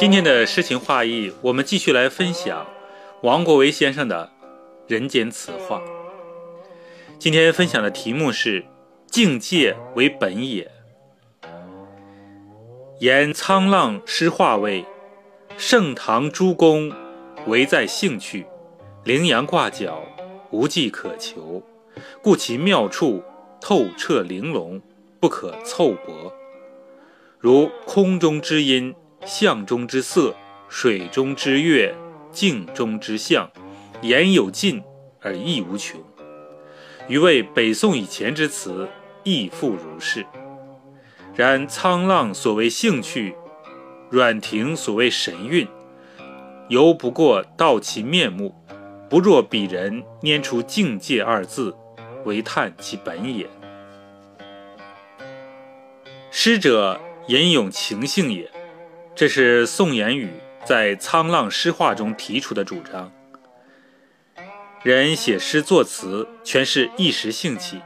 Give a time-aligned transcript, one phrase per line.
[0.00, 2.66] 今天的诗情画意，我们继续来分享
[3.20, 4.32] 王国维先生的
[4.90, 5.78] 《人间词话》。
[7.18, 8.64] 今天分享的题目是
[9.06, 10.70] “境界为本也”。
[13.00, 14.86] 言沧浪诗画谓
[15.58, 16.90] ：“盛唐诸公
[17.46, 18.46] 唯在兴趣，
[19.04, 20.02] 羚羊挂角，
[20.50, 21.62] 无迹可求，
[22.22, 23.22] 故其妙处
[23.60, 24.80] 透彻玲珑，
[25.20, 26.32] 不可凑薄。
[27.38, 28.94] 如空中之音。”
[29.26, 30.34] 象中之色，
[30.68, 31.94] 水中之月，
[32.32, 33.50] 镜中之象，
[34.00, 34.82] 言有尽
[35.20, 36.00] 而意无穷。
[37.06, 38.88] 余谓北宋以前之词
[39.22, 40.24] 亦复如是。
[41.34, 43.34] 然沧浪所谓兴趣，
[44.08, 45.68] 阮亭所谓神韵，
[46.68, 48.54] 犹不过道其面目，
[49.08, 51.74] 不若鄙人拈出境界二字，
[52.24, 53.46] 为叹其本也。
[56.30, 58.50] 诗者吟咏情性也。
[59.14, 60.30] 这是宋言语
[60.64, 63.12] 在《沧浪诗话》中提出的主张。
[64.82, 67.80] 人写诗作词，全是一时兴起，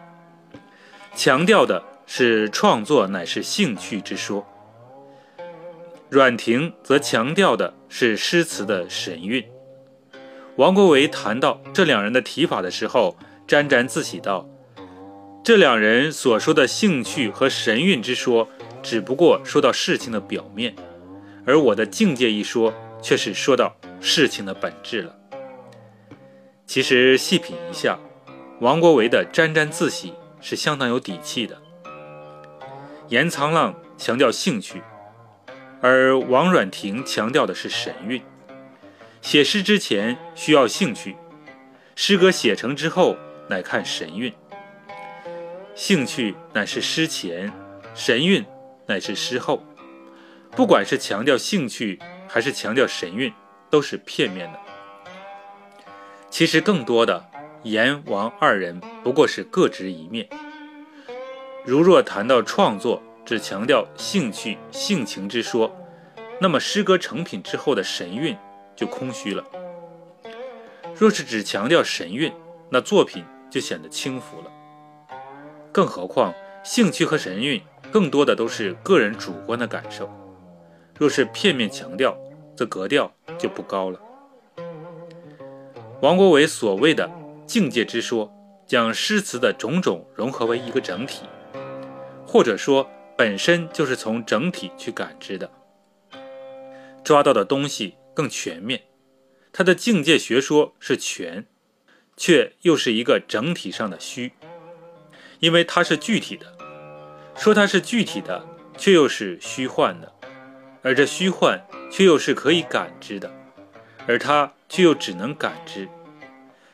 [1.17, 4.47] 强调的是创作乃是兴趣之说。
[6.09, 9.45] 阮亭则强调的是诗词的神韵。
[10.57, 13.17] 王国维谈到这两人的提法的时候，
[13.49, 14.49] 沾沾自喜道
[15.43, 18.49] ：“这两人所说的兴趣和神韵之说，
[18.81, 20.77] 只不过说到事情的表面。”
[21.47, 25.15] 而我的境界一说，却是说到事情的本质了。
[26.67, 27.99] 其实细品一下，
[28.61, 31.61] 王国维的沾沾自喜是相当有底气的。
[33.09, 34.83] 严沧浪强调兴趣，
[35.83, 38.23] 而王阮亭强调的是神韵。
[39.21, 41.17] 写诗之前需要兴趣，
[41.95, 43.17] 诗歌写成之后
[43.49, 44.33] 乃看神韵。
[45.75, 47.53] 兴趣乃是诗前，
[47.95, 48.45] 神韵
[48.87, 49.63] 乃是诗后。
[50.57, 53.33] 不管是强调兴趣还是强调神韵，
[53.71, 54.59] 都是片面的。
[56.31, 57.25] 其实，更多的
[57.65, 60.29] 阎王二人不过是各执一面。
[61.65, 65.75] 如若谈到创作，只强调兴趣性情之说，
[66.41, 68.37] 那么诗歌成品之后的神韵
[68.77, 69.45] 就空虚了。
[70.95, 72.33] 若是只强调神韵，
[72.71, 74.51] 那作品就显得轻浮了。
[75.73, 80.09] 更何况，兴趣和神韵更多的都是个人主观的感受。
[80.99, 82.17] 若是片面强调，
[82.57, 84.01] 则格调就不高了。
[86.01, 87.11] 王国维所谓的
[87.47, 88.33] 境界之说，
[88.67, 91.25] 将诗词的种种融合为一个整体，
[92.27, 95.51] 或者说本身就是从整体去感知的，
[97.03, 98.83] 抓到的东西更全面。
[99.53, 101.47] 他的境界学说是全，
[102.17, 104.33] 却又是一个整体上的虚，
[105.41, 106.57] 因为它是具体的，
[107.37, 108.45] 说它是具体的，
[108.77, 110.13] 却又是虚幻的。
[110.85, 113.33] 而这虚幻却又是可以感知的，
[114.07, 115.89] 而它却又只能感知，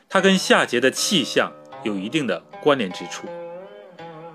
[0.09, 3.25] 它跟夏桀的气象有一定的关联之处。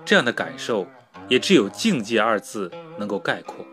[0.03, 0.87] 这样的感受
[1.27, 3.63] 也只有“境界”二字能够概括。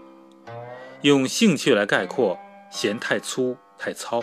[1.00, 2.38] 用兴趣来概括，
[2.70, 4.20] 嫌太粗太糙；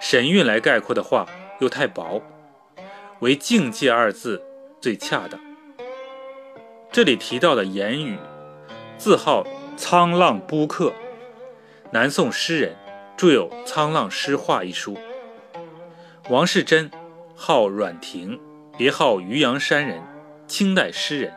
[0.00, 1.26] 神韵来概括的话，
[1.60, 2.22] 又太薄。
[3.18, 4.42] 唯“境界”二字
[4.80, 5.38] 最恰当。
[6.90, 8.18] 这里提到的言语，
[8.96, 9.44] 字号。
[9.80, 10.92] 沧浪播客，
[11.90, 12.76] 南宋诗人，
[13.16, 14.96] 著有《沧浪诗话》一书。
[16.28, 16.90] 王士祯，
[17.34, 18.38] 号阮亭，
[18.76, 20.02] 别号渔阳山人，
[20.46, 21.32] 清代诗人，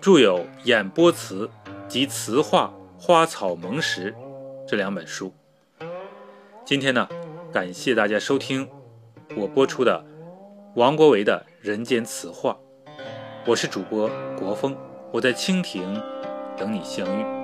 [0.00, 1.48] 著有《演播词》
[1.88, 4.12] 及《词话花草萌时》
[4.66, 5.32] 这两本书。
[6.64, 7.08] 今天呢，
[7.52, 8.68] 感谢大家收听
[9.36, 10.04] 我播出的
[10.74, 12.58] 王国维的《人间词话》，
[13.46, 14.76] 我是主播国风，
[15.12, 16.02] 我在蜻蜓
[16.56, 17.41] 等你相遇。